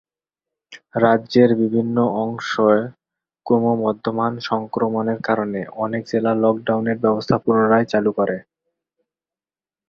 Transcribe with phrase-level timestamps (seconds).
[0.95, 2.71] রাজ্যের বিভিন্ন অংশে
[3.45, 8.37] ক্রমবর্ধমান সংক্রমণের কারণে, অনেক জেলা লকডাউন ব্যবস্থা পুনরায় চালু করে।